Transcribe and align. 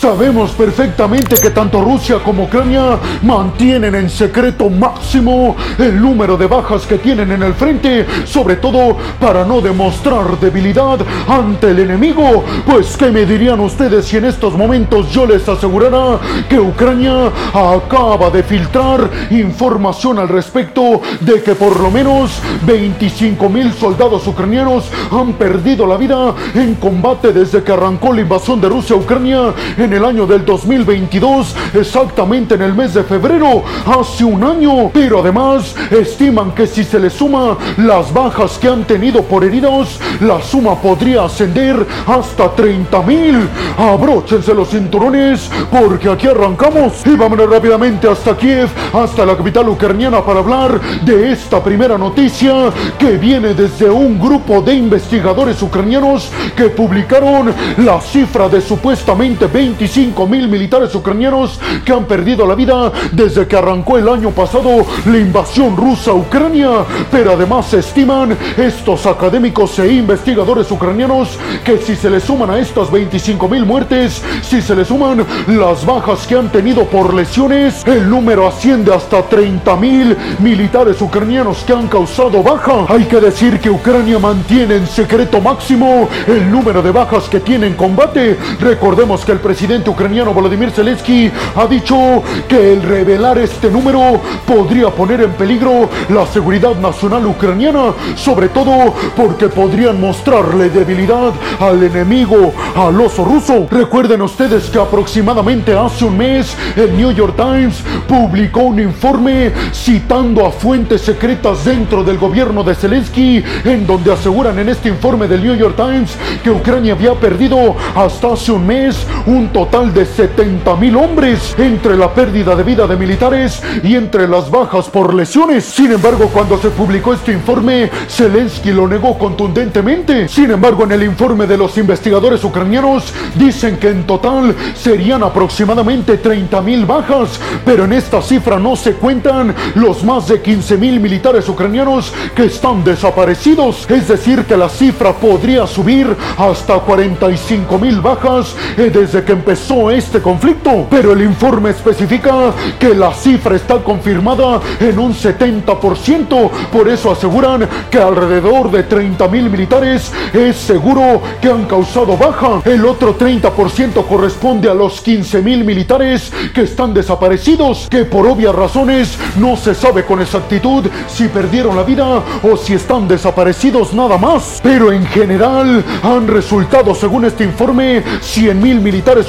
Sabemos 0.00 0.52
perfectamente 0.52 1.36
que 1.36 1.50
tanto 1.50 1.82
Rusia 1.82 2.20
como 2.24 2.44
Ucrania 2.44 2.98
mantienen 3.20 3.94
en 3.94 4.08
secreto 4.08 4.70
máximo 4.70 5.54
el 5.76 6.00
número 6.00 6.38
de 6.38 6.46
bajas 6.46 6.86
que 6.86 6.96
tienen 6.96 7.30
en 7.32 7.42
el 7.42 7.52
frente, 7.52 8.06
sobre 8.24 8.56
todo 8.56 8.96
para 9.20 9.44
no 9.44 9.60
demostrar 9.60 10.40
debilidad 10.40 11.00
ante 11.28 11.72
el 11.72 11.80
enemigo. 11.80 12.42
Pues, 12.64 12.96
¿qué 12.96 13.10
me 13.10 13.26
dirían 13.26 13.60
ustedes 13.60 14.06
si 14.06 14.16
en 14.16 14.24
estos 14.24 14.56
momentos 14.56 15.10
yo 15.10 15.26
les 15.26 15.46
asegurara 15.46 16.18
que 16.48 16.58
Ucrania 16.58 17.30
acaba 17.52 18.30
de 18.30 18.42
filtrar 18.42 19.10
información 19.28 20.18
al 20.18 20.28
respecto 20.28 21.02
de 21.20 21.42
que 21.42 21.54
por 21.54 21.78
lo 21.78 21.90
menos 21.90 22.40
25 22.66 23.50
mil 23.50 23.70
soldados 23.74 24.26
ucranianos 24.26 24.90
han 25.10 25.34
perdido 25.34 25.86
la 25.86 25.98
vida 25.98 26.34
en 26.54 26.76
combate 26.76 27.34
desde 27.34 27.62
que 27.62 27.72
arrancó 27.72 28.14
la 28.14 28.22
invasión 28.22 28.62
de 28.62 28.70
Rusia 28.70 28.96
a 28.96 28.98
Ucrania 28.98 29.54
el 29.92 30.04
año 30.04 30.26
del 30.26 30.44
2022, 30.44 31.54
exactamente 31.74 32.54
en 32.54 32.62
el 32.62 32.74
mes 32.74 32.94
de 32.94 33.04
febrero, 33.04 33.62
hace 33.86 34.24
un 34.24 34.42
año. 34.44 34.90
Pero 34.92 35.20
además 35.20 35.74
estiman 35.90 36.52
que 36.52 36.66
si 36.66 36.84
se 36.84 36.98
le 36.98 37.10
suma 37.10 37.56
las 37.78 38.12
bajas 38.12 38.58
que 38.58 38.68
han 38.68 38.84
tenido 38.84 39.22
por 39.22 39.44
heridos, 39.44 39.98
la 40.20 40.40
suma 40.42 40.74
podría 40.76 41.24
ascender 41.24 41.86
hasta 42.06 42.50
30 42.50 43.02
mil. 43.02 43.48
Abróchense 43.76 44.54
los 44.54 44.68
cinturones 44.68 45.50
porque 45.70 46.08
aquí 46.08 46.26
arrancamos 46.26 47.06
y 47.06 47.16
vámonos 47.16 47.48
rápidamente 47.50 48.08
hasta 48.08 48.36
Kiev, 48.36 48.68
hasta 48.92 49.24
la 49.24 49.36
capital 49.36 49.68
ucraniana 49.68 50.24
para 50.24 50.40
hablar 50.40 50.80
de 51.02 51.32
esta 51.32 51.62
primera 51.62 51.96
noticia 51.96 52.70
que 52.98 53.16
viene 53.16 53.54
desde 53.54 53.88
un 53.90 54.18
grupo 54.18 54.60
de 54.60 54.74
investigadores 54.74 55.60
ucranianos 55.62 56.30
que 56.56 56.68
publicaron 56.68 57.52
la 57.78 58.00
cifra 58.00 58.48
de 58.48 58.60
supuestamente 58.60 59.48
25 59.80 60.26
mil 60.26 60.46
militares 60.46 60.94
ucranianos 60.94 61.58
que 61.86 61.92
han 61.94 62.04
perdido 62.04 62.46
la 62.46 62.54
vida 62.54 62.92
desde 63.12 63.46
que 63.46 63.56
arrancó 63.56 63.96
el 63.96 64.10
año 64.10 64.28
pasado 64.30 64.84
la 65.06 65.16
invasión 65.16 65.74
rusa 65.74 66.10
a 66.10 66.14
Ucrania. 66.14 66.84
Pero 67.10 67.32
además 67.32 67.72
estiman 67.72 68.36
estos 68.58 69.06
académicos 69.06 69.78
e 69.78 69.90
investigadores 69.94 70.70
ucranianos 70.70 71.38
que 71.64 71.78
si 71.78 71.96
se 71.96 72.10
le 72.10 72.20
suman 72.20 72.50
a 72.50 72.58
estas 72.58 72.90
25 72.90 73.48
mil 73.48 73.64
muertes, 73.64 74.22
si 74.42 74.60
se 74.60 74.76
le 74.76 74.84
suman 74.84 75.24
las 75.46 75.86
bajas 75.86 76.26
que 76.26 76.36
han 76.36 76.52
tenido 76.52 76.84
por 76.84 77.14
lesiones, 77.14 77.82
el 77.86 78.10
número 78.10 78.46
asciende 78.46 78.92
hasta 78.92 79.22
30 79.22 79.76
mil 79.76 80.14
militares 80.40 81.00
ucranianos 81.00 81.64
que 81.64 81.72
han 81.72 81.88
causado 81.88 82.42
baja. 82.42 82.84
Hay 82.86 83.04
que 83.04 83.18
decir 83.18 83.58
que 83.58 83.70
Ucrania 83.70 84.18
mantiene 84.18 84.76
en 84.76 84.86
secreto 84.86 85.40
máximo 85.40 86.06
el 86.26 86.50
número 86.50 86.82
de 86.82 86.90
bajas 86.90 87.30
que 87.30 87.40
tiene 87.40 87.68
en 87.68 87.74
combate. 87.74 88.36
Recordemos 88.60 89.24
que 89.24 89.32
el 89.32 89.38
presidente 89.38 89.69
ucraniano 89.78 90.34
Volodymyr 90.34 90.72
Zelensky 90.72 91.30
ha 91.54 91.66
dicho 91.66 92.24
que 92.48 92.72
el 92.72 92.82
revelar 92.82 93.38
este 93.38 93.70
número 93.70 94.20
podría 94.44 94.90
poner 94.90 95.20
en 95.20 95.30
peligro 95.32 95.88
la 96.08 96.26
seguridad 96.26 96.74
nacional 96.74 97.24
ucraniana, 97.24 97.92
sobre 98.16 98.48
todo 98.48 98.92
porque 99.16 99.48
podrían 99.48 100.00
mostrarle 100.00 100.70
debilidad 100.70 101.30
al 101.60 101.80
enemigo, 101.84 102.52
al 102.74 103.00
oso 103.00 103.24
ruso. 103.24 103.68
Recuerden 103.70 104.22
ustedes 104.22 104.68
que 104.70 104.78
aproximadamente 104.80 105.72
hace 105.72 106.04
un 106.04 106.18
mes 106.18 106.56
el 106.74 106.96
New 106.96 107.12
York 107.12 107.36
Times 107.36 107.80
publicó 108.08 108.62
un 108.62 108.80
informe 108.80 109.52
citando 109.72 110.44
a 110.46 110.50
fuentes 110.50 111.02
secretas 111.02 111.64
dentro 111.64 112.02
del 112.02 112.18
gobierno 112.18 112.64
de 112.64 112.74
Zelensky, 112.74 113.44
en 113.64 113.86
donde 113.86 114.12
aseguran 114.12 114.58
en 114.58 114.68
este 114.68 114.88
informe 114.88 115.28
del 115.28 115.44
New 115.44 115.54
York 115.54 115.76
Times 115.76 116.16
que 116.42 116.50
Ucrania 116.50 116.94
había 116.94 117.14
perdido 117.14 117.76
hasta 117.94 118.32
hace 118.32 118.50
un 118.50 118.66
mes 118.66 119.06
un 119.26 119.48
total 119.48 119.59
de 119.68 120.06
70 120.06 120.74
mil 120.76 120.96
hombres 120.96 121.54
entre 121.58 121.94
la 121.94 122.14
pérdida 122.14 122.56
de 122.56 122.62
vida 122.62 122.86
de 122.86 122.96
militares 122.96 123.62
y 123.84 123.94
entre 123.94 124.26
las 124.26 124.50
bajas 124.50 124.88
por 124.88 125.12
lesiones. 125.12 125.66
Sin 125.66 125.92
embargo, 125.92 126.30
cuando 126.32 126.56
se 126.56 126.70
publicó 126.70 127.12
este 127.12 127.32
informe, 127.32 127.90
Zelensky 128.08 128.72
lo 128.72 128.88
negó 128.88 129.18
contundentemente. 129.18 130.28
Sin 130.28 130.50
embargo, 130.50 130.84
en 130.84 130.92
el 130.92 131.02
informe 131.02 131.46
de 131.46 131.58
los 131.58 131.76
investigadores 131.76 132.42
ucranianos 132.42 133.12
dicen 133.34 133.76
que 133.76 133.88
en 133.88 134.06
total 134.06 134.56
serían 134.74 135.22
aproximadamente 135.22 136.16
30 136.16 136.62
mil 136.62 136.86
bajas, 136.86 137.38
pero 137.62 137.84
en 137.84 137.92
esta 137.92 138.22
cifra 138.22 138.58
no 138.58 138.76
se 138.76 138.94
cuentan 138.94 139.54
los 139.74 140.02
más 140.04 140.26
de 140.28 140.40
15 140.40 140.78
mil 140.78 141.00
militares 141.00 141.46
ucranianos 141.50 142.14
que 142.34 142.46
están 142.46 142.82
desaparecidos. 142.82 143.86
Es 143.90 144.08
decir, 144.08 144.46
que 144.46 144.56
la 144.56 144.70
cifra 144.70 145.12
podría 145.12 145.66
subir 145.66 146.16
hasta 146.38 146.78
45 146.78 147.78
mil 147.78 148.00
bajas 148.00 148.56
eh, 148.78 148.90
desde 148.92 149.22
que 149.22 149.32
empezó 149.32 149.49
este 149.52 150.20
conflicto. 150.20 150.86
Pero 150.88 151.12
el 151.12 151.22
informe 151.22 151.70
especifica 151.70 152.52
que 152.78 152.94
la 152.94 153.12
cifra 153.12 153.56
está 153.56 153.78
confirmada 153.78 154.60
en 154.78 154.98
un 154.98 155.12
70%. 155.12 156.50
Por 156.70 156.88
eso 156.88 157.10
aseguran 157.10 157.68
que 157.90 157.98
alrededor 157.98 158.70
de 158.70 158.84
30 158.84 159.28
mil 159.28 159.50
militares 159.50 160.12
es 160.32 160.56
seguro 160.56 161.20
que 161.40 161.48
han 161.48 161.64
causado 161.64 162.16
baja. 162.16 162.60
El 162.64 162.84
otro 162.84 163.18
30% 163.18 164.06
corresponde 164.06 164.68
a 164.70 164.74
los 164.74 165.00
15 165.00 165.42
mil 165.42 165.64
militares 165.64 166.32
que 166.54 166.62
están 166.62 166.94
desaparecidos, 166.94 167.88
que 167.90 168.04
por 168.04 168.26
obvias 168.26 168.54
razones 168.54 169.18
no 169.36 169.56
se 169.56 169.74
sabe 169.74 170.04
con 170.04 170.20
exactitud 170.20 170.86
si 171.08 171.28
perdieron 171.28 171.76
la 171.76 171.82
vida 171.82 172.22
o 172.42 172.56
si 172.56 172.74
están 172.74 173.08
desaparecidos 173.08 173.92
nada 173.94 174.18
más. 174.18 174.60
Pero 174.62 174.92
en 174.92 175.06
general 175.06 175.84
han 176.02 176.28
resultado, 176.28 176.94
según 176.94 177.24
este 177.24 177.44
informe, 177.44 178.02
100 178.20 178.62
mil 178.62 178.80
militares 178.80 179.26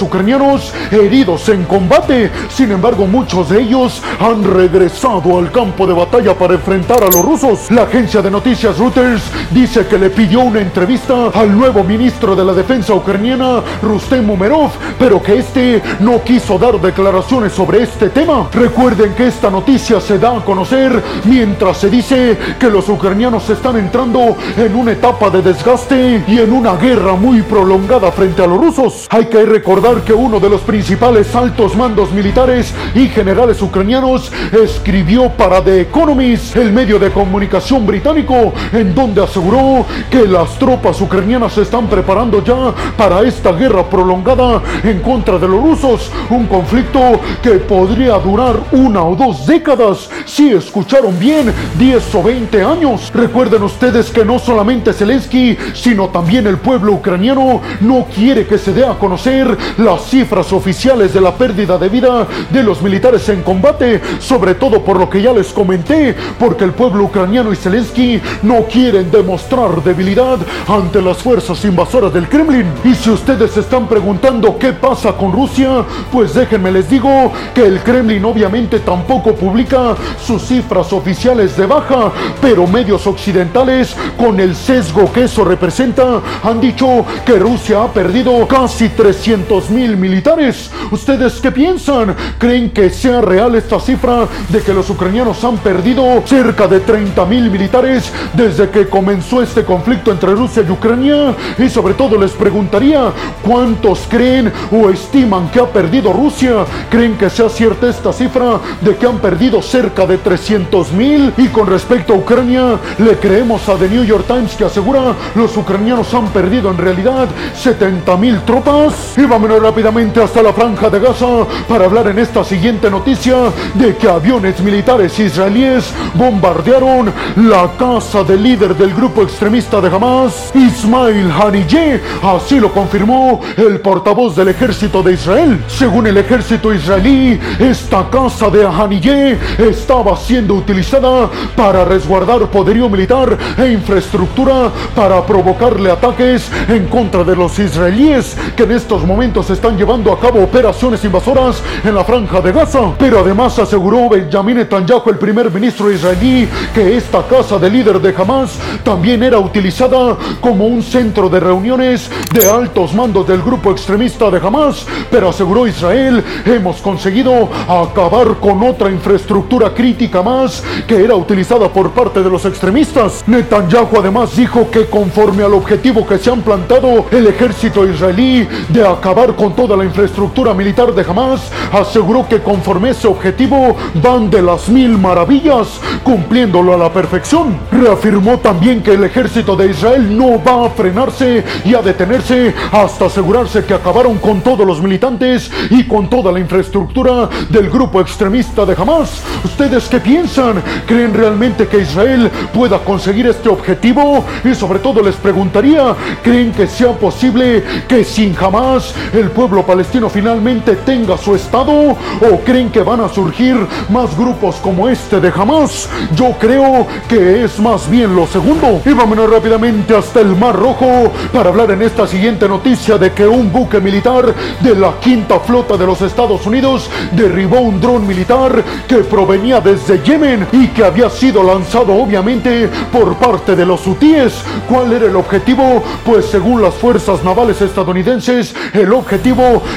heridos 0.92 1.48
en 1.50 1.64
combate. 1.66 2.32
Sin 2.50 2.72
embargo, 2.72 3.08
muchos 3.08 3.50
de 3.50 3.62
ellos 3.62 4.02
han 4.20 4.44
regresado 4.44 5.38
al 5.38 5.52
campo 5.52 5.88
de 5.88 5.94
batalla 5.94 6.34
para 6.34 6.56
enfrentar 6.56 7.04
a 7.04 7.08
los 7.08 7.24
rusos. 7.24 7.72
La 7.72 7.84
agencia 7.84 8.22
de 8.22 8.32
noticias 8.32 8.78
Reuters 8.78 9.24
dice 9.52 9.86
que 9.88 9.98
le 9.98 10.10
pidió 10.10 10.42
una 10.42 10.62
entrevista 10.62 11.30
al 11.34 11.58
nuevo 11.58 11.84
ministro 11.84 12.36
de 12.36 12.46
la 12.46 12.54
defensa 12.54 12.94
ucraniana, 12.94 13.62
Rustem 13.82 14.30
Umerov, 14.30 14.72
pero 15.00 15.22
que 15.22 15.40
este 15.40 15.82
no 16.00 16.22
quiso 16.24 16.58
dar 16.58 16.80
declaraciones 16.80 17.54
sobre 17.54 17.84
este 17.84 18.10
tema. 18.10 18.50
Recuerden 18.54 19.14
que 19.14 19.28
esta 19.28 19.50
noticia 19.50 20.00
se 20.00 20.20
da 20.20 20.38
a 20.38 20.46
conocer 20.46 21.02
mientras 21.26 21.78
se 21.78 21.90
dice 21.90 22.38
que 22.60 22.70
los 22.70 22.88
ucranianos 22.90 23.50
están 23.50 23.78
entrando 23.78 24.36
en 24.58 24.76
una 24.76 24.92
etapa 24.92 25.30
de 25.30 25.42
desgaste 25.42 26.24
y 26.28 26.40
en 26.40 26.52
una 26.52 26.76
guerra 26.76 27.14
muy 27.16 27.42
prolongada 27.42 28.12
frente 28.12 28.44
a 28.44 28.48
los 28.48 28.60
rusos. 28.60 29.08
Hay 29.10 29.26
que 29.26 29.46
recordar 29.46 30.01
que 30.06 30.14
uno 30.14 30.40
de 30.40 30.50
los 30.50 30.62
principales 30.62 31.36
altos 31.36 31.76
mandos 31.76 32.12
militares 32.12 32.74
y 32.96 33.08
generales 33.08 33.62
ucranianos 33.62 34.32
escribió 34.52 35.30
para 35.30 35.64
The 35.64 35.82
Economist, 35.82 36.56
el 36.56 36.72
medio 36.72 36.98
de 37.00 37.12
comunicación 37.12 37.86
británico, 37.86 38.54
en 38.74 38.94
donde 38.96 39.24
aseguró 39.24 39.86
que 40.10 40.28
las 40.28 40.58
tropas 40.58 41.00
ucranianas 41.02 41.54
se 41.54 41.64
están 41.64 41.88
preparando 41.88 42.44
ya 42.44 42.74
para 42.98 43.22
esta 43.22 43.52
guerra 43.52 43.84
prolongada 43.90 44.62
en 44.84 45.00
contra 45.00 45.38
de 45.38 45.48
los 45.48 45.62
rusos, 45.62 46.12
un 46.30 46.48
conflicto 46.48 47.20
que 47.42 47.52
podría 47.52 48.18
durar 48.20 48.56
una 48.72 49.04
o 49.04 49.16
dos 49.16 49.46
décadas, 49.46 50.10
si 50.26 50.52
escucharon 50.52 51.18
bien, 51.20 51.54
10 51.78 52.16
o 52.16 52.24
20 52.24 52.64
años. 52.64 53.12
Recuerden 53.14 53.64
ustedes 53.64 54.10
que 54.10 54.26
no 54.26 54.40
solamente 54.40 54.94
Zelensky, 54.94 55.58
sino 55.74 56.10
también 56.10 56.48
el 56.48 56.58
pueblo 56.58 56.94
ucraniano 56.94 57.62
no 57.82 58.06
quiere 58.14 58.46
que 58.46 58.58
se 58.58 58.74
dé 58.74 58.86
a 58.86 58.94
conocer 58.94 59.58
las 59.82 60.06
cifras 60.10 60.54
oficiales 60.54 61.14
de 61.14 61.22
la 61.22 61.34
pérdida 61.34 61.78
de 61.78 61.90
vida 61.90 62.28
de 62.52 62.64
los 62.64 62.82
militares 62.82 63.28
en 63.30 63.42
combate, 63.42 64.02
sobre 64.20 64.56
todo 64.56 64.84
por 64.84 65.00
lo 65.00 65.10
que 65.10 65.22
ya 65.22 65.34
les 65.34 65.48
comenté, 65.48 66.16
porque 66.40 66.64
el 66.64 66.72
pueblo 66.72 67.06
ucraniano 67.06 67.52
y 67.52 67.56
Zelensky 67.56 68.22
no 68.44 68.64
quieren 68.64 69.10
demostrar 69.10 69.84
debilidad 69.84 70.38
ante 70.68 71.02
las 71.02 71.18
fuerzas 71.18 71.64
invasoras 71.66 72.14
del 72.14 72.30
Kremlin. 72.30 72.66
Y 72.84 72.94
si 72.94 73.10
ustedes 73.10 73.58
están 73.58 73.88
preguntando 73.88 74.58
qué 74.58 74.74
pasa 74.74 75.14
con 75.14 75.32
Rusia, 75.32 75.84
pues 76.12 76.34
déjenme 76.34 76.72
les 76.72 76.90
digo 76.90 77.32
que 77.54 77.66
el 77.66 77.80
Kremlin 77.82 78.24
obviamente 78.26 78.80
tampoco 78.80 79.34
publica 79.34 79.96
sus 80.24 80.44
cifras 80.44 80.94
oficiales 80.94 81.58
de 81.58 81.66
baja, 81.66 82.12
pero 82.40 82.68
medios 82.68 83.08
occidentales, 83.08 83.96
con 84.18 84.40
el 84.40 84.56
sesgo 84.56 85.12
que 85.12 85.24
eso 85.24 85.44
representa, 85.44 86.22
han 86.44 86.62
dicho 86.62 87.06
que 87.26 87.40
Rusia 87.40 87.84
ha 87.84 87.88
perdido 87.88 88.48
casi 88.48 88.90
300 88.90 89.71
mil 89.72 89.98
militares. 89.98 90.70
¿Ustedes 90.92 91.40
qué 91.42 91.52
piensan? 91.52 92.16
¿Creen 92.38 92.72
que 92.72 92.90
sea 92.90 93.22
real 93.22 93.56
esta 93.56 93.80
cifra 93.80 94.28
de 94.50 94.62
que 94.62 94.74
los 94.74 94.90
ucranianos 94.90 95.44
han 95.44 95.58
perdido 95.58 96.22
cerca 96.26 96.68
de 96.68 96.82
30 96.82 97.26
mil 97.26 97.50
militares 97.50 98.12
desde 98.34 98.70
que 98.70 98.88
comenzó 98.88 99.42
este 99.42 99.64
conflicto 99.64 100.12
entre 100.12 100.32
Rusia 100.32 100.64
y 100.68 100.72
Ucrania? 100.72 101.36
Y 101.58 101.70
sobre 101.70 101.94
todo 101.94 102.18
les 102.18 102.32
preguntaría, 102.32 103.12
¿cuántos 103.42 104.06
creen 104.10 104.52
o 104.72 104.90
estiman 104.90 105.50
que 105.50 105.60
ha 105.60 105.66
perdido 105.66 106.12
Rusia? 106.12 106.66
¿Creen 106.90 107.18
que 107.18 107.30
sea 107.30 107.50
cierta 107.50 107.90
esta 107.90 108.12
cifra 108.12 108.60
de 108.82 108.96
que 108.96 109.06
han 109.06 109.20
perdido 109.20 109.62
cerca 109.62 110.06
de 110.06 110.18
300 110.18 110.92
mil? 110.94 111.34
Y 111.38 111.48
con 111.48 111.68
respecto 111.68 112.14
a 112.14 112.18
Ucrania, 112.18 112.78
le 112.98 113.18
creemos 113.18 113.68
a 113.70 113.76
The 113.76 113.90
New 113.90 114.04
York 114.04 114.26
Times 114.28 114.56
que 114.56 114.66
asegura 114.66 115.16
los 115.36 115.56
ucranianos 115.56 116.14
han 116.14 116.28
perdido 116.30 116.72
en 116.72 116.78
realidad 116.78 117.28
70 117.56 118.18
mil 118.18 118.40
tropas. 118.42 119.18
Y 119.18 119.26
vámonos 119.26 119.61
rápidamente 119.62 120.22
hasta 120.22 120.42
la 120.42 120.54
franja 120.54 120.90
de 120.90 121.00
Gaza 121.00 121.46
para 121.68 121.86
hablar 121.86 122.08
en 122.08 122.18
esta 122.18 122.44
siguiente 122.44 122.90
noticia 122.90 123.36
de 123.76 123.96
que 123.96 124.10
aviones 124.10 124.60
militares 124.60 125.20
israelíes 125.20 125.94
bombardearon 126.16 127.14
la 127.36 127.70
casa 127.78 128.24
del 128.24 128.42
líder 128.42 128.76
del 128.76 128.94
grupo 128.94 129.22
extremista 129.22 129.80
de 129.80 129.90
Hamas, 129.90 130.52
Ismail 130.56 131.32
Haniyeh. 131.32 132.02
Así 132.24 132.60
lo 132.60 132.72
confirmó 132.72 133.40
el 133.56 133.80
portavoz 133.82 134.36
del 134.36 134.48
ejército 134.48 135.04
de 135.04 135.14
Israel. 135.14 135.64
Según 135.68 136.08
el 136.08 136.18
ejército 136.18 136.74
israelí, 136.74 137.40
esta 137.60 138.10
casa 138.10 138.50
de 138.50 138.66
Haniyeh 138.66 139.38
estaba 139.60 140.18
siendo 140.18 140.56
utilizada 140.56 141.30
para 141.56 141.86
resguardar 141.86 142.48
poderío 142.48 142.90
militar 142.90 143.38
e 143.58 143.72
infraestructura 143.72 144.72
para 144.96 145.24
provocarle 145.24 145.92
ataques 145.92 146.50
en 146.68 146.88
contra 146.88 147.24
de 147.24 147.36
los 147.36 147.60
israelíes 147.60 148.36
que 148.56 148.64
en 148.64 148.72
estos 148.72 149.06
momentos 149.06 149.51
están 149.52 149.78
llevando 149.78 150.12
a 150.12 150.20
cabo 150.20 150.44
operaciones 150.44 151.04
invasoras 151.04 151.62
en 151.84 151.94
la 151.94 152.04
franja 152.04 152.42
de 152.42 152.52
Gaza. 152.52 152.94
Pero 152.98 153.20
además 153.20 153.58
aseguró 153.60 154.10
Benjamin 154.10 154.58
Netanyahu, 154.58 155.10
el 155.10 155.18
primer 155.18 155.52
ministro 155.52 155.92
israelí, 155.92 156.48
que 156.74 156.98
esta 156.98 157.24
casa 157.24 157.60
del 157.60 157.74
líder 157.74 158.00
de 158.00 158.14
Hamas 158.18 158.58
también 158.84 159.24
era 159.24 159.40
utilizada 159.40 160.18
como 160.40 160.66
un 160.66 160.82
centro 160.82 161.30
de 161.30 161.40
reuniones 161.40 162.10
de 162.34 162.50
altos 162.50 162.94
mandos 162.94 163.28
del 163.28 163.42
grupo 163.42 163.72
extremista 163.72 164.30
de 164.30 164.38
Hamas. 164.38 164.86
Pero 165.10 165.30
aseguró 165.30 165.68
Israel, 165.68 166.24
hemos 166.46 166.78
conseguido 166.82 167.50
acabar 167.68 168.36
con 168.40 168.64
otra 168.64 168.90
infraestructura 168.90 169.74
crítica 169.74 170.22
más 170.22 170.64
que 170.88 171.04
era 171.04 171.16
utilizada 171.16 171.70
por 171.70 171.92
parte 171.92 172.22
de 172.22 172.30
los 172.30 172.46
extremistas. 172.46 173.24
Netanyahu 173.28 174.00
además 174.00 174.36
dijo 174.36 174.70
que 174.70 174.86
conforme 174.88 175.44
al 175.44 175.54
objetivo 175.54 176.06
que 176.06 176.18
se 176.18 176.30
han 176.30 176.42
plantado 176.42 177.06
el 177.12 177.28
ejército 177.28 177.86
israelí 177.88 178.48
de 178.70 178.88
acabar 178.88 179.36
con 179.42 179.56
toda 179.56 179.76
la 179.76 179.84
infraestructura 179.84 180.54
militar 180.54 180.94
de 180.94 181.02
Hamas, 181.02 181.52
aseguró 181.74 182.28
que 182.30 182.44
conforme 182.44 182.92
ese 182.92 183.08
objetivo 183.08 183.76
van 183.96 184.30
de 184.30 184.40
las 184.40 184.70
mil 184.70 185.00
maravillas, 185.00 185.82
cumpliéndolo 186.04 186.76
a 186.76 186.78
la 186.78 186.94
perfección. 186.94 187.58
Reafirmó 187.72 188.38
también 188.38 188.84
que 188.84 188.94
el 188.94 189.04
ejército 189.04 189.56
de 189.56 189.72
Israel 189.72 190.16
no 190.16 190.40
va 190.44 190.68
a 190.68 190.70
frenarse 190.70 191.44
y 191.66 191.74
a 191.74 191.82
detenerse 191.82 192.54
hasta 192.72 193.06
asegurarse 193.06 193.66
que 193.66 193.74
acabaron 193.74 194.20
con 194.20 194.42
todos 194.42 194.64
los 194.64 194.80
militantes 194.80 195.50
y 195.72 195.88
con 195.88 196.08
toda 196.08 196.32
la 196.32 196.40
infraestructura 196.40 197.28
del 197.50 197.68
grupo 197.72 198.00
extremista 198.00 198.64
de 198.64 198.76
Hamas. 198.80 199.24
¿Ustedes 199.44 199.90
qué 199.90 200.00
piensan? 200.00 200.62
¿Creen 200.86 201.16
realmente 201.16 201.68
que 201.68 201.80
Israel 201.80 202.30
pueda 202.54 202.78
conseguir 202.78 203.26
este 203.26 203.50
objetivo? 203.50 204.24
Y 204.46 204.54
sobre 204.54 204.78
todo 204.78 205.02
les 205.02 205.16
preguntaría, 205.16 205.96
¿creen 206.22 206.52
que 206.52 206.68
sea 206.68 206.92
posible 206.92 207.64
que 207.88 208.04
sin 208.04 208.36
Hamas 208.40 208.94
el 209.14 209.31
pueblo 209.32 209.66
palestino 209.66 210.10
finalmente 210.10 210.76
tenga 210.78 211.18
su 211.18 211.36
Estado? 211.36 211.72
¿O 211.72 212.40
creen 212.46 212.70
que 212.70 212.82
van 212.82 213.02
a 213.02 213.10
surgir 213.10 213.56
más 213.90 214.16
grupos 214.18 214.58
como 214.58 214.88
este 214.88 215.20
de 215.20 215.32
Hamas? 215.36 215.90
Yo 216.16 216.34
creo 216.40 216.86
que 217.08 217.44
es 217.44 217.60
más 217.60 217.90
bien 217.90 218.16
lo 218.16 218.28
segundo. 218.28 218.82
Y 218.86 218.94
vámonos 218.94 219.30
rápidamente 219.30 219.96
hasta 219.96 220.20
el 220.20 220.36
Mar 220.36 220.56
Rojo 220.56 221.12
para 221.34 221.50
hablar 221.50 221.72
en 221.72 221.82
esta 221.82 222.06
siguiente 222.06 222.48
noticia 222.48 222.98
de 222.98 223.12
que 223.12 223.28
un 223.28 223.52
buque 223.52 223.80
militar 223.80 224.34
de 224.60 224.76
la 224.76 224.94
quinta 225.00 225.40
flota 225.40 225.78
de 225.78 225.86
los 225.86 226.02
Estados 226.02 226.46
Unidos 226.46 226.90
derribó 227.12 227.62
un 227.62 227.80
dron 227.80 228.06
militar 228.06 228.64
que 228.88 228.98
provenía 228.98 229.62
desde 229.62 230.02
Yemen 230.04 230.48
y 230.52 230.68
que 230.68 230.84
había 230.84 231.10
sido 231.10 231.44
lanzado 231.44 231.94
obviamente 231.94 232.70
por 232.92 233.16
parte 233.16 233.56
de 233.56 233.66
los 233.66 233.86
hutíes. 233.88 234.44
¿Cuál 234.70 234.94
era 234.94 235.06
el 235.06 235.16
objetivo? 235.16 235.84
Pues 236.06 236.26
según 236.26 236.62
las 236.62 236.74
fuerzas 236.76 237.24
navales 237.24 237.62
estadounidenses, 237.62 238.54
el 238.74 238.92
objetivo 238.94 239.21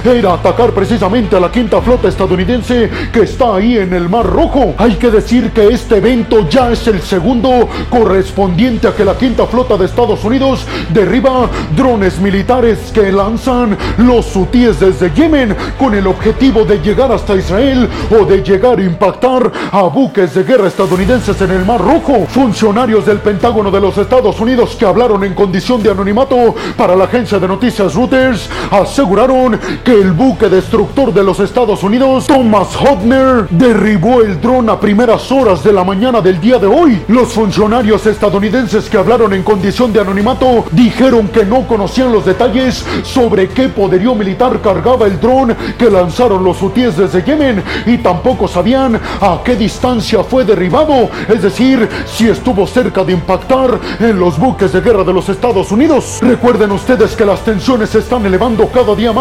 era 0.04 0.34
atacar 0.34 0.72
precisamente 0.72 1.36
a 1.36 1.40
la 1.40 1.50
quinta 1.50 1.82
flota 1.82 2.08
estadounidense 2.08 2.90
que 3.12 3.20
está 3.20 3.56
ahí 3.56 3.76
en 3.76 3.92
el 3.92 4.08
Mar 4.08 4.26
Rojo. 4.26 4.74
Hay 4.78 4.94
que 4.94 5.10
decir 5.10 5.50
que 5.50 5.68
este 5.68 5.98
evento 5.98 6.48
ya 6.48 6.72
es 6.72 6.86
el 6.86 7.02
segundo 7.02 7.68
correspondiente 7.90 8.88
a 8.88 8.94
que 8.94 9.04
la 9.04 9.16
quinta 9.16 9.46
flota 9.46 9.76
de 9.76 9.84
Estados 9.84 10.24
Unidos 10.24 10.64
derriba 10.90 11.48
drones 11.76 12.18
militares 12.18 12.90
que 12.92 13.12
lanzan 13.12 13.76
los 13.98 14.34
hutíes 14.34 14.80
desde 14.80 15.12
Yemen 15.12 15.54
con 15.78 15.94
el 15.94 16.06
objetivo 16.06 16.64
de 16.64 16.78
llegar 16.78 17.12
hasta 17.12 17.36
Israel 17.36 17.88
o 18.10 18.24
de 18.24 18.42
llegar 18.42 18.78
a 18.78 18.84
impactar 18.84 19.52
a 19.72 19.82
buques 19.82 20.34
de 20.34 20.44
guerra 20.44 20.68
estadounidenses 20.68 21.38
en 21.42 21.50
el 21.50 21.66
Mar 21.66 21.82
Rojo. 21.82 22.24
Funcionarios 22.28 23.04
del 23.04 23.18
Pentágono 23.18 23.70
de 23.70 23.80
los 23.80 23.98
Estados 23.98 24.40
Unidos 24.40 24.74
que 24.78 24.86
hablaron 24.86 25.22
en 25.22 25.34
condición 25.34 25.82
de 25.82 25.90
anonimato 25.90 26.54
para 26.76 26.96
la 26.96 27.04
agencia 27.04 27.38
de 27.38 27.46
noticias 27.46 27.94
Reuters 27.94 28.48
aseguraron 28.70 29.33
que 29.82 29.92
el 29.92 30.12
buque 30.12 30.48
destructor 30.48 31.12
de 31.12 31.24
los 31.24 31.40
Estados 31.40 31.82
Unidos, 31.82 32.28
Thomas 32.28 32.68
Hodner, 32.76 33.48
derribó 33.50 34.22
el 34.22 34.40
dron 34.40 34.70
a 34.70 34.78
primeras 34.78 35.32
horas 35.32 35.64
de 35.64 35.72
la 35.72 35.82
mañana 35.82 36.20
del 36.20 36.40
día 36.40 36.60
de 36.60 36.68
hoy. 36.68 37.02
Los 37.08 37.32
funcionarios 37.32 38.06
estadounidenses 38.06 38.88
que 38.88 38.96
hablaron 38.96 39.32
en 39.32 39.42
condición 39.42 39.92
de 39.92 40.00
anonimato 40.00 40.66
dijeron 40.70 41.26
que 41.26 41.44
no 41.44 41.66
conocían 41.66 42.12
los 42.12 42.24
detalles 42.24 42.86
sobre 43.02 43.48
qué 43.48 43.68
poderío 43.68 44.14
militar 44.14 44.60
cargaba 44.62 45.06
el 45.06 45.18
dron 45.18 45.56
que 45.76 45.90
lanzaron 45.90 46.44
los 46.44 46.62
hutíes 46.62 46.96
desde 46.96 47.24
Yemen 47.24 47.60
y 47.86 47.98
tampoco 47.98 48.46
sabían 48.46 49.00
a 49.20 49.40
qué 49.44 49.56
distancia 49.56 50.22
fue 50.22 50.44
derribado, 50.44 51.08
es 51.28 51.42
decir, 51.42 51.88
si 52.06 52.28
estuvo 52.28 52.68
cerca 52.68 53.02
de 53.02 53.14
impactar 53.14 53.80
en 53.98 54.20
los 54.20 54.38
buques 54.38 54.72
de 54.72 54.80
guerra 54.80 55.02
de 55.02 55.12
los 55.12 55.28
Estados 55.28 55.72
Unidos. 55.72 56.20
Recuerden 56.22 56.70
ustedes 56.70 57.16
que 57.16 57.24
las 57.24 57.40
tensiones 57.40 57.90
se 57.90 57.98
están 57.98 58.24
elevando 58.24 58.68
cada 58.68 58.94
día 58.94 59.12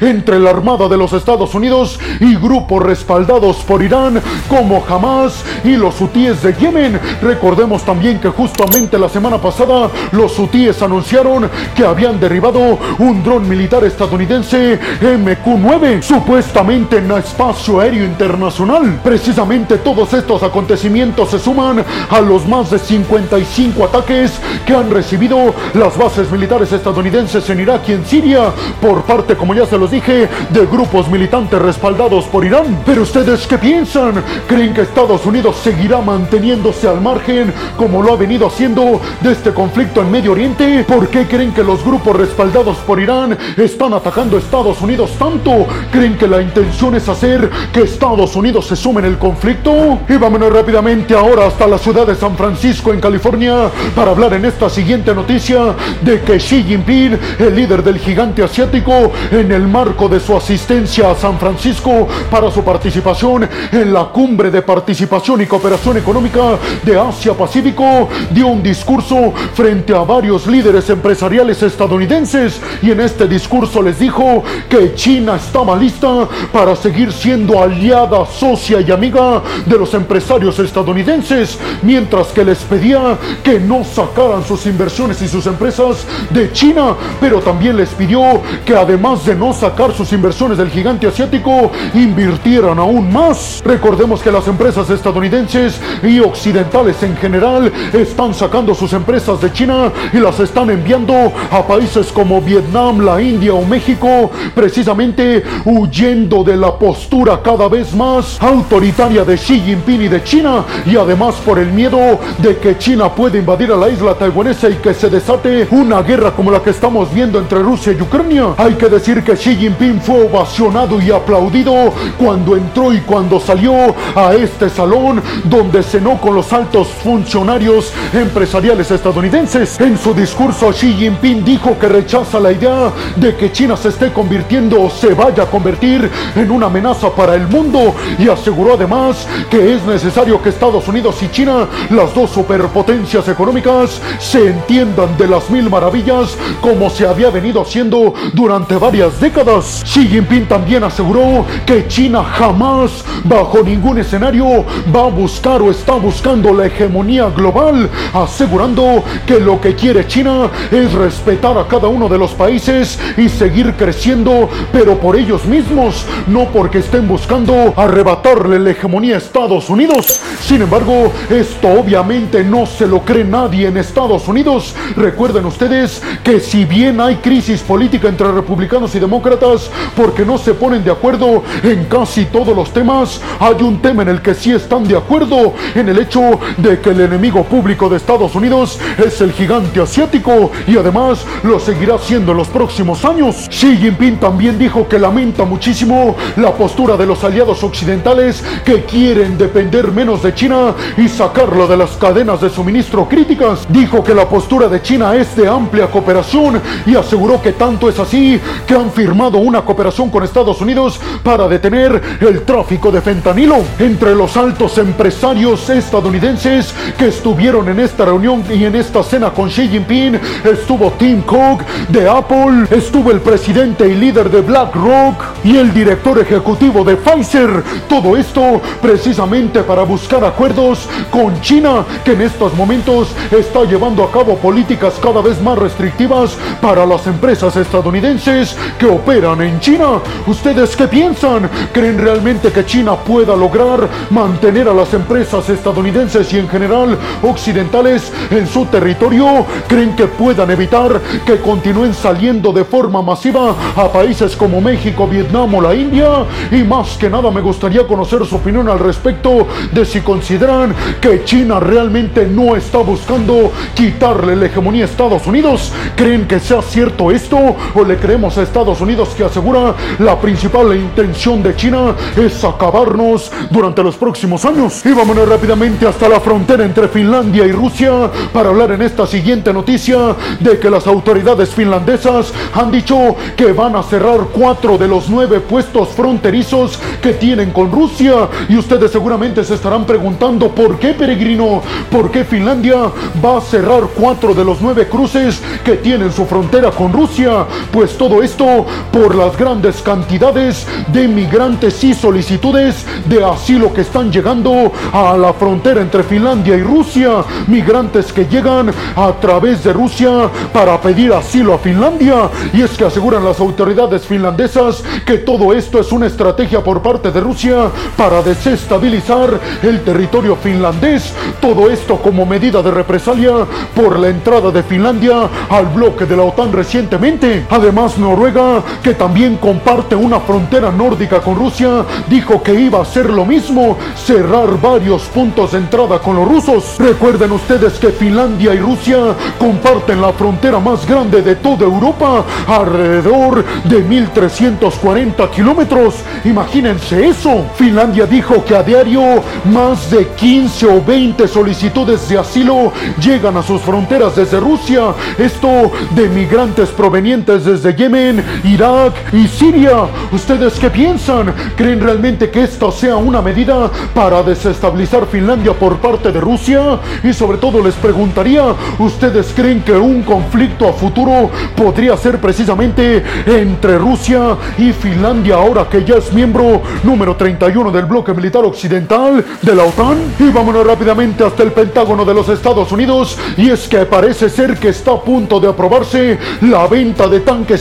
entre 0.00 0.38
la 0.38 0.50
Armada 0.50 0.88
de 0.88 0.98
los 0.98 1.12
Estados 1.14 1.54
Unidos 1.54 1.98
y 2.20 2.34
grupos 2.34 2.82
respaldados 2.82 3.56
por 3.58 3.82
Irán 3.82 4.20
como 4.46 4.84
Hamas 4.86 5.42
y 5.64 5.76
los 5.76 5.98
hutíes 6.00 6.42
de 6.42 6.52
Yemen. 6.52 7.00
Recordemos 7.22 7.82
también 7.82 8.20
que 8.20 8.28
justamente 8.28 8.98
la 8.98 9.08
semana 9.08 9.38
pasada 9.38 9.90
los 10.12 10.38
hutíes 10.38 10.82
anunciaron 10.82 11.48
que 11.74 11.86
habían 11.86 12.20
derribado 12.20 12.78
un 12.98 13.22
dron 13.22 13.48
militar 13.48 13.84
estadounidense 13.84 14.78
MQ-9, 15.00 16.02
supuestamente 16.02 16.98
en 16.98 17.10
espacio 17.12 17.80
aéreo 17.80 18.04
internacional. 18.04 19.00
Precisamente 19.02 19.78
todos 19.78 20.12
estos 20.12 20.42
acontecimientos 20.42 21.30
se 21.30 21.38
suman 21.38 21.82
a 22.10 22.20
los 22.20 22.46
más 22.46 22.70
de 22.70 22.78
55 22.78 23.84
ataques 23.84 24.32
que 24.66 24.74
han 24.74 24.90
recibido 24.90 25.54
las 25.72 25.96
bases 25.96 26.30
militares 26.30 26.70
estadounidenses 26.70 27.48
en 27.48 27.60
Irak 27.60 27.88
y 27.88 27.92
en 27.92 28.04
Siria 28.04 28.52
por 28.80 29.02
parte, 29.02 29.27
como 29.36 29.54
ya 29.54 29.66
se 29.66 29.78
los 29.78 29.90
dije, 29.90 30.28
de 30.50 30.66
grupos 30.66 31.08
militantes 31.08 31.60
respaldados 31.60 32.24
por 32.26 32.44
Irán. 32.44 32.82
Pero 32.84 33.02
ustedes 33.02 33.46
qué 33.46 33.58
piensan? 33.58 34.22
¿Creen 34.46 34.74
que 34.74 34.82
Estados 34.82 35.24
Unidos 35.26 35.56
seguirá 35.62 36.00
manteniéndose 36.00 36.88
al 36.88 37.00
margen 37.00 37.52
como 37.76 38.02
lo 38.02 38.12
ha 38.12 38.16
venido 38.16 38.46
haciendo 38.46 39.00
de 39.20 39.32
este 39.32 39.52
conflicto 39.52 40.00
en 40.00 40.10
Medio 40.10 40.32
Oriente? 40.32 40.84
¿Por 40.86 41.08
qué 41.08 41.26
creen 41.26 41.52
que 41.52 41.62
los 41.62 41.84
grupos 41.84 42.16
respaldados 42.16 42.78
por 42.78 43.00
Irán 43.00 43.36
están 43.56 43.92
atacando 43.92 44.36
a 44.36 44.40
Estados 44.40 44.80
Unidos 44.80 45.12
tanto? 45.18 45.66
¿Creen 45.90 46.16
que 46.16 46.26
la 46.26 46.40
intención 46.40 46.94
es 46.94 47.08
hacer 47.08 47.50
que 47.72 47.82
Estados 47.82 48.34
Unidos 48.36 48.66
se 48.66 48.76
sume 48.76 49.00
en 49.00 49.06
el 49.06 49.18
conflicto? 49.18 49.98
Y 50.08 50.14
vámonos 50.14 50.52
rápidamente 50.52 51.14
ahora 51.14 51.46
hasta 51.46 51.66
la 51.66 51.78
ciudad 51.78 52.06
de 52.06 52.14
San 52.14 52.36
Francisco, 52.36 52.92
en 52.92 53.00
California, 53.00 53.70
para 53.94 54.10
hablar 54.10 54.34
en 54.34 54.44
esta 54.44 54.68
siguiente 54.70 55.14
noticia 55.14 55.74
de 56.02 56.20
que 56.20 56.38
Xi 56.38 56.62
Jinping, 56.62 57.18
el 57.38 57.54
líder 57.54 57.82
del 57.82 57.98
gigante 57.98 58.42
asiático, 58.42 59.12
en 59.30 59.52
el 59.52 59.66
marco 59.66 60.08
de 60.08 60.20
su 60.20 60.36
asistencia 60.36 61.10
a 61.10 61.14
San 61.14 61.38
Francisco 61.38 62.06
para 62.30 62.50
su 62.50 62.62
participación 62.62 63.48
en 63.72 63.92
la 63.92 64.06
cumbre 64.06 64.50
de 64.50 64.62
participación 64.62 65.42
y 65.42 65.46
cooperación 65.46 65.96
económica 65.96 66.58
de 66.82 66.98
Asia-Pacífico, 66.98 68.08
dio 68.30 68.48
un 68.48 68.62
discurso 68.62 69.32
frente 69.54 69.94
a 69.94 70.00
varios 70.00 70.46
líderes 70.46 70.88
empresariales 70.90 71.62
estadounidenses 71.62 72.60
y 72.82 72.90
en 72.90 73.00
este 73.00 73.26
discurso 73.26 73.82
les 73.82 73.98
dijo 73.98 74.42
que 74.68 74.94
China 74.94 75.36
estaba 75.36 75.76
lista 75.76 76.28
para 76.52 76.76
seguir 76.76 77.12
siendo 77.12 77.62
aliada, 77.62 78.26
socia 78.26 78.80
y 78.80 78.90
amiga 78.90 79.42
de 79.66 79.78
los 79.78 79.94
empresarios 79.94 80.58
estadounidenses, 80.58 81.58
mientras 81.82 82.28
que 82.28 82.44
les 82.44 82.58
pedía 82.58 83.18
que 83.42 83.58
no 83.58 83.84
sacaran 83.84 84.44
sus 84.44 84.66
inversiones 84.66 85.20
y 85.22 85.28
sus 85.28 85.46
empresas 85.46 86.06
de 86.30 86.52
China, 86.52 86.94
pero 87.20 87.40
también 87.40 87.76
les 87.76 87.90
pidió 87.90 88.40
que 88.64 88.74
además 88.74 89.07
de 89.08 89.34
no 89.34 89.54
sacar 89.54 89.94
sus 89.94 90.12
inversiones 90.12 90.58
del 90.58 90.68
gigante 90.68 91.06
asiático, 91.06 91.70
invirtieran 91.94 92.78
aún 92.78 93.10
más. 93.10 93.62
Recordemos 93.64 94.20
que 94.20 94.30
las 94.30 94.46
empresas 94.46 94.90
estadounidenses 94.90 95.80
y 96.02 96.20
occidentales 96.20 97.02
en 97.02 97.16
general 97.16 97.72
están 97.94 98.34
sacando 98.34 98.74
sus 98.74 98.92
empresas 98.92 99.40
de 99.40 99.50
China 99.50 99.90
y 100.12 100.18
las 100.18 100.38
están 100.40 100.68
enviando 100.68 101.32
a 101.50 101.66
países 101.66 102.12
como 102.12 102.42
Vietnam, 102.42 103.00
la 103.00 103.20
India 103.22 103.54
o 103.54 103.64
México, 103.64 104.30
precisamente 104.54 105.42
huyendo 105.64 106.44
de 106.44 106.58
la 106.58 106.78
postura 106.78 107.40
cada 107.42 107.66
vez 107.66 107.94
más 107.94 108.36
autoritaria 108.42 109.24
de 109.24 109.36
Xi 109.36 109.58
Jinping 109.60 110.02
y 110.02 110.08
de 110.08 110.22
China 110.22 110.64
y 110.84 110.96
además 110.96 111.36
por 111.46 111.58
el 111.58 111.72
miedo 111.72 111.98
de 112.36 112.58
que 112.58 112.76
China 112.76 113.08
pueda 113.14 113.38
invadir 113.38 113.72
a 113.72 113.76
la 113.76 113.88
isla 113.88 114.14
taiwanesa 114.14 114.68
y 114.68 114.74
que 114.74 114.92
se 114.92 115.08
desate 115.08 115.66
una 115.70 116.02
guerra 116.02 116.32
como 116.32 116.50
la 116.50 116.62
que 116.62 116.70
estamos 116.70 117.12
viendo 117.12 117.38
entre 117.38 117.60
Rusia 117.60 117.94
y 117.98 118.02
Ucrania. 118.02 118.54
Hay 118.58 118.74
que 118.74 118.97
decir 118.98 119.22
que 119.22 119.36
Xi 119.36 119.54
Jinping 119.54 120.00
fue 120.00 120.24
ovacionado 120.24 121.00
y 121.00 121.12
aplaudido 121.12 121.94
cuando 122.18 122.56
entró 122.56 122.92
y 122.92 123.00
cuando 123.02 123.38
salió 123.38 123.94
a 124.16 124.34
este 124.34 124.68
salón 124.68 125.22
donde 125.44 125.84
cenó 125.84 126.20
con 126.20 126.34
los 126.34 126.52
altos 126.52 126.88
funcionarios 126.88 127.92
empresariales 128.12 128.90
estadounidenses. 128.90 129.80
En 129.80 129.96
su 129.96 130.12
discurso 130.12 130.70
Xi 130.72 130.94
Jinping 130.94 131.44
dijo 131.44 131.78
que 131.78 131.88
rechaza 131.88 132.40
la 132.40 132.50
idea 132.50 132.92
de 133.14 133.36
que 133.36 133.52
China 133.52 133.76
se 133.76 133.90
esté 133.90 134.12
convirtiendo 134.12 134.82
o 134.82 134.90
se 134.90 135.14
vaya 135.14 135.44
a 135.44 135.46
convertir 135.46 136.10
en 136.34 136.50
una 136.50 136.66
amenaza 136.66 137.10
para 137.10 137.36
el 137.36 137.46
mundo 137.46 137.94
y 138.18 138.28
aseguró 138.28 138.74
además 138.74 139.28
que 139.48 139.74
es 139.74 139.84
necesario 139.84 140.42
que 140.42 140.48
Estados 140.48 140.88
Unidos 140.88 141.22
y 141.22 141.28
China, 141.28 141.68
las 141.90 142.12
dos 142.14 142.30
superpotencias 142.30 143.28
económicas, 143.28 144.00
se 144.18 144.48
entiendan 144.48 145.16
de 145.16 145.28
las 145.28 145.48
mil 145.50 145.70
maravillas 145.70 146.36
como 146.60 146.90
se 146.90 147.06
había 147.06 147.30
venido 147.30 147.62
haciendo 147.62 148.12
durante 148.32 148.76
varias 148.88 149.20
décadas. 149.20 149.82
Xi 149.84 150.06
Jinping 150.08 150.46
también 150.46 150.82
aseguró 150.82 151.44
que 151.66 151.86
China 151.88 152.24
jamás, 152.24 153.04
bajo 153.22 153.62
ningún 153.62 153.98
escenario, 153.98 154.64
va 154.94 155.02
a 155.02 155.10
buscar 155.10 155.60
o 155.60 155.70
está 155.70 155.92
buscando 155.92 156.54
la 156.54 156.68
hegemonía 156.68 157.28
global, 157.28 157.90
asegurando 158.14 159.04
que 159.26 159.40
lo 159.40 159.60
que 159.60 159.74
quiere 159.74 160.06
China 160.06 160.48
es 160.70 160.90
respetar 160.94 161.58
a 161.58 161.68
cada 161.68 161.88
uno 161.88 162.08
de 162.08 162.16
los 162.16 162.30
países 162.30 162.98
y 163.18 163.28
seguir 163.28 163.74
creciendo, 163.74 164.48
pero 164.72 164.98
por 164.98 165.16
ellos 165.16 165.44
mismos, 165.44 166.06
no 166.26 166.46
porque 166.46 166.78
estén 166.78 167.06
buscando 167.06 167.74
arrebatarle 167.76 168.58
la 168.58 168.70
hegemonía 168.70 169.16
a 169.16 169.18
Estados 169.18 169.68
Unidos. 169.68 170.18
Sin 170.40 170.62
embargo, 170.62 171.12
esto 171.28 171.68
obviamente 171.68 172.42
no 172.42 172.64
se 172.64 172.86
lo 172.86 173.00
cree 173.00 173.24
nadie 173.24 173.68
en 173.68 173.76
Estados 173.76 174.26
Unidos. 174.28 174.74
Recuerden 174.96 175.44
ustedes 175.44 176.02
que 176.24 176.40
si 176.40 176.64
bien 176.64 177.02
hay 177.02 177.16
crisis 177.16 177.60
política 177.60 178.08
entre 178.08 178.32
republicanos 178.32 178.77
y 178.78 179.00
demócratas 179.00 179.70
porque 179.96 180.24
no 180.24 180.38
se 180.38 180.54
ponen 180.54 180.84
de 180.84 180.92
acuerdo 180.92 181.42
en 181.64 181.86
casi 181.86 182.26
todos 182.26 182.54
los 182.54 182.70
temas, 182.70 183.20
hay 183.40 183.60
un 183.60 183.82
tema 183.82 184.02
en 184.02 184.08
el 184.08 184.22
que 184.22 184.36
sí 184.36 184.52
están 184.52 184.84
de 184.84 184.96
acuerdo, 184.96 185.52
en 185.74 185.88
el 185.88 185.98
hecho 185.98 186.38
de 186.56 186.78
que 186.78 186.90
el 186.90 187.00
enemigo 187.00 187.42
público 187.42 187.88
de 187.88 187.96
Estados 187.96 188.36
Unidos 188.36 188.78
es 189.04 189.20
el 189.20 189.32
gigante 189.32 189.80
asiático 189.80 190.52
y 190.68 190.76
además 190.76 191.26
lo 191.42 191.58
seguirá 191.58 191.98
siendo 191.98 192.30
en 192.30 192.38
los 192.38 192.46
próximos 192.48 193.04
años. 193.04 193.48
Xi 193.48 193.76
Jinping 193.76 194.18
también 194.18 194.58
dijo 194.58 194.86
que 194.86 194.98
lamenta 194.98 195.44
muchísimo 195.44 196.14
la 196.36 196.52
postura 196.52 196.96
de 196.96 197.06
los 197.06 197.24
aliados 197.24 197.64
occidentales 197.64 198.44
que 198.64 198.84
quieren 198.84 199.36
depender 199.36 199.90
menos 199.90 200.22
de 200.22 200.34
China 200.34 200.74
y 200.96 201.08
sacarlo 201.08 201.66
de 201.66 201.76
las 201.76 201.96
cadenas 201.96 202.40
de 202.40 202.48
suministro 202.48 203.08
críticas. 203.08 203.66
Dijo 203.68 204.04
que 204.04 204.14
la 204.14 204.28
postura 204.28 204.68
de 204.68 204.80
China 204.82 205.16
es 205.16 205.34
de 205.34 205.48
amplia 205.48 205.88
cooperación 205.88 206.62
y 206.86 206.94
aseguró 206.94 207.42
que 207.42 207.52
tanto 207.52 207.88
es 207.88 207.98
así 207.98 208.40
que 208.68 208.74
han 208.74 208.92
firmado 208.92 209.38
una 209.38 209.62
cooperación 209.62 210.10
con 210.10 210.22
Estados 210.22 210.60
Unidos 210.60 211.00
para 211.22 211.48
detener 211.48 212.00
el 212.20 212.42
tráfico 212.42 212.92
de 212.92 213.00
fentanilo. 213.00 213.56
Entre 213.78 214.14
los 214.14 214.36
altos 214.36 214.76
empresarios 214.76 215.70
estadounidenses 215.70 216.74
que 216.98 217.08
estuvieron 217.08 217.66
en 217.70 217.80
esta 217.80 218.04
reunión 218.04 218.44
y 218.50 218.64
en 218.64 218.76
esta 218.76 219.02
cena 219.02 219.30
con 219.30 219.48
Xi 219.48 219.68
Jinping 219.68 220.20
estuvo 220.44 220.90
Tim 220.98 221.22
Cook 221.22 221.64
de 221.88 222.08
Apple, 222.10 222.66
estuvo 222.70 223.10
el 223.10 223.22
presidente 223.22 223.88
y 223.88 223.94
líder 223.94 224.30
de 224.30 224.42
BlackRock 224.42 225.24
y 225.44 225.56
el 225.56 225.72
director 225.72 226.18
ejecutivo 226.18 226.84
de 226.84 226.96
Pfizer. 226.96 227.64
Todo 227.88 228.18
esto 228.18 228.60
precisamente 228.82 229.62
para 229.62 229.84
buscar 229.84 230.22
acuerdos 230.24 230.86
con 231.10 231.40
China, 231.40 231.86
que 232.04 232.12
en 232.12 232.20
estos 232.20 232.52
momentos 232.52 233.14
está 233.30 233.64
llevando 233.64 234.04
a 234.04 234.12
cabo 234.12 234.36
políticas 234.36 235.00
cada 235.02 235.22
vez 235.22 235.40
más 235.40 235.58
restrictivas 235.58 236.36
para 236.60 236.84
las 236.84 237.06
empresas 237.06 237.56
estadounidenses 237.56 238.57
que 238.78 238.86
operan 238.86 239.40
en 239.42 239.60
China. 239.60 240.00
¿Ustedes 240.26 240.76
qué 240.76 240.88
piensan? 240.88 241.48
¿Creen 241.72 241.98
realmente 241.98 242.52
que 242.52 242.64
China 242.64 242.96
pueda 242.96 243.36
lograr 243.36 243.88
mantener 244.10 244.68
a 244.68 244.74
las 244.74 244.92
empresas 244.94 245.48
estadounidenses 245.48 246.32
y 246.32 246.38
en 246.38 246.48
general 246.48 246.96
occidentales 247.22 248.12
en 248.30 248.46
su 248.46 248.66
territorio? 248.66 249.44
¿Creen 249.66 249.94
que 249.94 250.06
puedan 250.06 250.50
evitar 250.50 251.00
que 251.26 251.38
continúen 251.38 251.94
saliendo 251.94 252.52
de 252.52 252.64
forma 252.64 253.02
masiva 253.02 253.54
a 253.76 253.92
países 253.92 254.36
como 254.36 254.60
México, 254.60 255.06
Vietnam 255.06 255.54
o 255.54 255.60
la 255.60 255.74
India? 255.74 256.24
Y 256.50 256.62
más 256.62 256.96
que 256.96 257.10
nada 257.10 257.30
me 257.30 257.40
gustaría 257.40 257.86
conocer 257.86 258.24
su 258.24 258.36
opinión 258.36 258.68
al 258.68 258.78
respecto 258.78 259.46
de 259.72 259.84
si 259.84 260.00
consideran 260.00 260.74
que 261.00 261.24
China 261.24 261.60
realmente 261.60 262.26
no 262.26 262.56
está 262.56 262.78
buscando 262.78 263.52
quitarle 263.74 264.36
la 264.36 264.46
hegemonía 264.46 264.84
a 264.84 264.88
Estados 264.88 265.26
Unidos. 265.26 265.72
¿Creen 265.96 266.26
que 266.26 266.40
sea 266.40 266.62
cierto 266.62 267.10
esto 267.10 267.38
o 267.74 267.84
le 267.84 267.96
creemos 267.96 268.37
Estados 268.38 268.80
Unidos 268.80 269.10
que 269.16 269.24
asegura 269.24 269.74
la 269.98 270.20
principal 270.20 270.74
intención 270.76 271.42
de 271.42 271.54
China 271.56 271.94
es 272.16 272.42
acabarnos 272.44 273.30
durante 273.50 273.82
los 273.82 273.96
próximos 273.96 274.44
años? 274.44 274.84
Y 274.84 274.92
vámonos 274.92 275.28
rápidamente 275.28 275.86
hasta 275.86 276.08
la 276.08 276.20
frontera 276.20 276.64
entre 276.64 276.88
Finlandia 276.88 277.44
y 277.46 277.52
Rusia 277.52 278.10
para 278.32 278.48
hablar 278.48 278.72
en 278.72 278.82
esta 278.82 279.06
siguiente 279.06 279.52
noticia 279.52 280.14
de 280.40 280.58
que 280.58 280.70
las 280.70 280.86
autoridades 280.86 281.50
finlandesas 281.50 282.32
han 282.54 282.70
dicho 282.70 283.16
que 283.36 283.52
van 283.52 283.76
a 283.76 283.82
cerrar 283.82 284.20
cuatro 284.32 284.78
de 284.78 284.88
los 284.88 285.08
nueve 285.08 285.40
puestos 285.40 285.88
fronterizos 285.90 286.78
que 287.02 287.14
tienen 287.14 287.50
con 287.50 287.70
Rusia. 287.72 288.28
Y 288.48 288.56
ustedes 288.56 288.90
seguramente 288.90 289.44
se 289.44 289.54
estarán 289.54 289.84
preguntando 289.84 290.48
por 290.48 290.78
qué, 290.78 290.94
peregrino, 290.94 291.62
por 291.90 292.10
qué 292.10 292.24
Finlandia 292.24 292.90
va 293.24 293.38
a 293.38 293.40
cerrar 293.40 293.82
cuatro 293.94 294.34
de 294.34 294.44
los 294.44 294.60
nueve 294.60 294.88
cruces 294.88 295.40
que 295.64 295.76
tienen 295.76 296.12
su 296.12 296.26
frontera 296.26 296.70
con 296.70 296.92
Rusia. 296.92 297.46
Pues 297.72 297.96
todo 297.96 298.22
esto 298.22 298.27
por 298.36 299.14
las 299.14 299.36
grandes 299.36 299.80
cantidades 299.80 300.66
de 300.92 301.08
migrantes 301.08 301.82
y 301.82 301.94
solicitudes 301.94 302.84
de 303.06 303.24
asilo 303.24 303.72
que 303.72 303.82
están 303.82 304.12
llegando 304.12 304.72
a 304.92 305.16
la 305.16 305.32
frontera 305.32 305.80
entre 305.80 306.02
Finlandia 306.02 306.56
y 306.56 306.62
Rusia. 306.62 307.24
Migrantes 307.46 308.12
que 308.12 308.26
llegan 308.26 308.70
a 308.96 309.12
través 309.20 309.64
de 309.64 309.72
Rusia 309.72 310.28
para 310.52 310.80
pedir 310.80 311.12
asilo 311.12 311.54
a 311.54 311.58
Finlandia. 311.58 312.28
Y 312.52 312.62
es 312.62 312.76
que 312.76 312.84
aseguran 312.84 313.24
las 313.24 313.40
autoridades 313.40 314.06
finlandesas 314.06 314.82
que 315.06 315.18
todo 315.18 315.52
esto 315.52 315.78
es 315.78 315.90
una 315.92 316.06
estrategia 316.06 316.62
por 316.62 316.82
parte 316.82 317.10
de 317.10 317.20
Rusia 317.20 317.70
para 317.96 318.22
desestabilizar 318.22 319.40
el 319.62 319.82
territorio 319.82 320.36
finlandés. 320.36 321.14
Todo 321.40 321.70
esto 321.70 321.96
como 321.96 322.26
medida 322.26 322.62
de 322.62 322.70
represalia 322.70 323.32
por 323.74 323.98
la 323.98 324.08
entrada 324.08 324.50
de 324.50 324.62
Finlandia 324.62 325.28
al 325.48 325.66
bloque 325.66 326.04
de 326.04 326.16
la 326.16 326.24
OTAN 326.24 326.52
recientemente. 326.52 327.46
Además, 327.50 327.96
Noruega, 328.18 328.64
que 328.82 328.94
también 328.94 329.36
comparte 329.36 329.94
una 329.94 330.18
frontera 330.18 330.72
nórdica 330.72 331.20
con 331.20 331.36
Rusia, 331.36 331.84
dijo 332.08 332.42
que 332.42 332.52
iba 332.52 332.80
a 332.80 332.82
hacer 332.82 333.08
lo 333.08 333.24
mismo, 333.24 333.78
cerrar 333.94 334.60
varios 334.60 335.02
puntos 335.02 335.52
de 335.52 335.58
entrada 335.58 336.00
con 336.00 336.16
los 336.16 336.26
rusos. 336.26 336.74
Recuerden 336.80 337.30
ustedes 337.30 337.74
que 337.74 337.90
Finlandia 337.90 338.54
y 338.54 338.58
Rusia 338.58 339.14
comparten 339.38 340.00
la 340.00 340.12
frontera 340.12 340.58
más 340.58 340.84
grande 340.84 341.22
de 341.22 341.36
toda 341.36 341.64
Europa, 341.64 342.24
alrededor 342.48 343.44
de 343.62 343.82
1340 343.82 345.30
kilómetros. 345.30 345.94
Imagínense 346.24 347.06
eso. 347.06 347.44
Finlandia 347.54 348.04
dijo 348.04 348.44
que 348.44 348.56
a 348.56 348.64
diario 348.64 349.22
más 349.44 349.92
de 349.92 350.08
15 350.08 350.66
o 350.66 350.82
20 350.84 351.28
solicitudes 351.28 352.08
de 352.08 352.18
asilo 352.18 352.72
llegan 353.00 353.36
a 353.36 353.44
sus 353.44 353.62
fronteras 353.62 354.16
desde 354.16 354.40
Rusia. 354.40 354.92
Esto 355.16 355.70
de 355.94 356.08
migrantes 356.08 356.70
provenientes 356.70 357.44
desde 357.44 357.76
Yemen, 357.76 358.07
Irak 358.44 358.94
y 359.12 359.26
Siria. 359.26 359.86
¿Ustedes 360.12 360.58
qué 360.58 360.70
piensan? 360.70 361.34
¿Creen 361.56 361.80
realmente 361.80 362.30
que 362.30 362.44
esta 362.44 362.70
sea 362.72 362.96
una 362.96 363.20
medida 363.20 363.70
para 363.94 364.22
desestabilizar 364.22 365.06
Finlandia 365.06 365.52
por 365.52 365.76
parte 365.78 366.12
de 366.12 366.20
Rusia? 366.20 366.80
Y 367.02 367.12
sobre 367.12 367.38
todo 367.38 367.62
les 367.62 367.74
preguntaría, 367.74 368.44
¿ustedes 368.78 369.32
creen 369.34 369.62
que 369.62 369.72
un 369.72 370.02
conflicto 370.02 370.68
a 370.68 370.72
futuro 370.72 371.30
podría 371.56 371.96
ser 371.96 372.18
precisamente 372.18 373.02
entre 373.26 373.78
Rusia 373.78 374.36
y 374.56 374.72
Finlandia 374.72 375.36
ahora 375.36 375.68
que 375.68 375.84
ya 375.84 375.96
es 375.96 376.12
miembro 376.12 376.62
número 376.82 377.16
31 377.16 377.70
del 377.70 377.84
bloque 377.84 378.14
militar 378.14 378.44
occidental 378.44 379.24
de 379.42 379.54
la 379.54 379.64
OTAN? 379.64 379.98
Y 380.18 380.30
vámonos 380.30 380.66
rápidamente 380.66 381.24
hasta 381.24 381.42
el 381.42 381.52
Pentágono 381.52 382.04
de 382.04 382.14
los 382.14 382.28
Estados 382.28 382.72
Unidos 382.72 383.18
y 383.36 383.50
es 383.50 383.68
que 383.68 383.78
parece 383.86 384.28
ser 384.28 384.56
que 384.58 384.68
está 384.68 384.92
a 384.92 385.00
punto 385.00 385.40
de 385.40 385.48
aprobarse 385.48 386.18
la 386.42 386.66
venta 386.66 387.08
de 387.08 387.20
tanques 387.20 387.60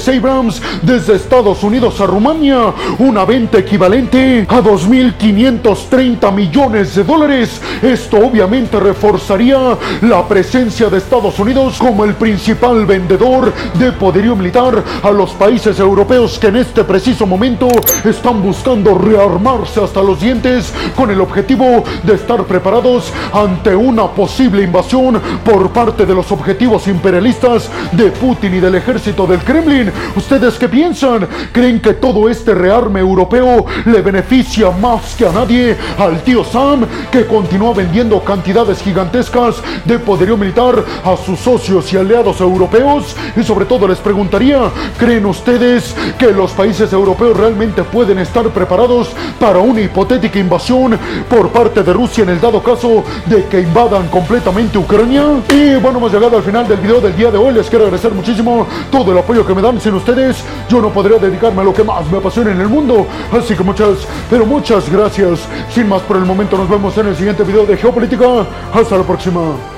Desde 0.83 1.15
Estados 1.15 1.63
Unidos 1.63 1.99
a 1.99 2.05
Rumania, 2.05 2.71
una 2.99 3.25
venta 3.25 3.57
equivalente 3.57 4.45
a 4.47 4.61
2.530 4.61 6.31
millones 6.31 6.93
de 6.93 7.03
dólares. 7.03 7.59
Esto 7.81 8.17
obviamente 8.17 8.79
reforzaría 8.79 9.57
la 10.01 10.27
presencia 10.27 10.89
de 10.89 10.99
Estados 10.99 11.39
Unidos 11.39 11.79
como 11.79 12.05
el 12.05 12.13
principal 12.13 12.85
vendedor 12.85 13.51
de 13.79 13.91
poderío 13.93 14.35
militar 14.35 14.83
a 15.01 15.09
los 15.09 15.31
países 15.31 15.79
europeos 15.79 16.37
que 16.37 16.47
en 16.47 16.57
este 16.57 16.83
preciso 16.83 17.25
momento 17.25 17.67
están 18.03 18.43
buscando 18.43 18.95
rearmarse 18.95 19.83
hasta 19.83 20.03
los 20.03 20.19
dientes 20.21 20.71
con 20.95 21.09
el 21.09 21.19
objetivo 21.19 21.83
de 22.03 22.13
estar 22.13 22.43
preparados 22.43 23.11
ante 23.33 23.75
una 23.75 24.05
posible 24.05 24.61
invasión 24.61 25.19
por 25.43 25.71
parte 25.71 26.05
de 26.05 26.13
los 26.13 26.31
objetivos 26.31 26.87
imperialistas 26.87 27.71
de 27.93 28.11
Putin 28.11 28.53
y 28.53 28.59
del 28.59 28.75
ejército 28.75 29.25
del 29.25 29.39
Kremlin. 29.39 29.91
¿Ustedes 30.29 30.59
qué 30.59 30.67
piensan? 30.67 31.25
¿Creen 31.53 31.79
que 31.79 31.93
todo 31.93 32.27
este 32.27 32.53
rearme 32.53 32.99
europeo 32.99 33.65
le 33.85 34.01
beneficia 34.01 34.71
más 34.71 35.15
que 35.15 35.25
a 35.25 35.31
nadie 35.31 35.77
al 35.97 36.21
tío 36.21 36.43
Sam, 36.43 36.85
que 37.09 37.25
continúa 37.25 37.73
vendiendo 37.73 38.21
cantidades 38.21 38.81
gigantescas 38.81 39.63
de 39.85 39.97
poderío 39.99 40.35
militar 40.35 40.83
a 41.05 41.15
sus 41.15 41.39
socios 41.39 41.93
y 41.93 41.97
aliados 41.97 42.41
europeos? 42.41 43.15
Y 43.37 43.43
sobre 43.43 43.63
todo 43.63 43.87
les 43.87 43.99
preguntaría, 43.99 44.69
¿creen 44.99 45.25
ustedes 45.27 45.95
que 46.19 46.33
los 46.33 46.51
países 46.51 46.91
europeos 46.91 47.37
realmente 47.37 47.83
pueden 47.83 48.19
estar 48.19 48.49
preparados 48.49 49.11
para 49.39 49.59
una 49.59 49.79
hipotética 49.79 50.39
invasión 50.39 50.99
por 51.29 51.51
parte 51.51 51.83
de 51.83 51.93
Rusia 51.93 52.25
en 52.25 52.31
el 52.31 52.41
dado 52.41 52.61
caso 52.61 53.01
de 53.27 53.45
que 53.45 53.61
invadan 53.61 54.09
completamente 54.09 54.77
Ucrania? 54.77 55.23
Y 55.53 55.75
bueno, 55.75 55.99
hemos 55.99 56.11
llegado 56.11 56.35
al 56.35 56.43
final 56.43 56.67
del 56.67 56.79
video 56.79 56.99
del 56.99 57.15
día 57.15 57.31
de 57.31 57.37
hoy. 57.37 57.53
Les 57.53 57.69
quiero 57.69 57.85
agradecer 57.85 58.11
muchísimo 58.11 58.67
todo 58.91 59.13
el 59.13 59.19
apoyo 59.19 59.47
que 59.47 59.53
me 59.53 59.61
dan. 59.61 59.79
Sin 59.79 59.93
ustedes, 59.93 60.16
yo 60.69 60.81
no 60.81 60.89
podría 60.89 61.17
dedicarme 61.17 61.61
a 61.61 61.63
lo 61.63 61.73
que 61.73 61.83
más 61.83 62.09
me 62.11 62.17
apasiona 62.17 62.51
en 62.51 62.61
el 62.61 62.67
mundo. 62.67 63.07
Así 63.31 63.55
que 63.55 63.63
muchas, 63.63 64.07
pero 64.29 64.45
muchas 64.45 64.89
gracias. 64.89 65.47
Sin 65.69 65.87
más 65.87 66.01
por 66.01 66.17
el 66.17 66.25
momento, 66.25 66.57
nos 66.57 66.69
vemos 66.69 66.97
en 66.97 67.07
el 67.07 67.15
siguiente 67.15 67.43
video 67.43 67.65
de 67.65 67.77
Geopolítica. 67.77 68.45
Hasta 68.73 68.97
la 68.97 69.03
próxima. 69.03 69.76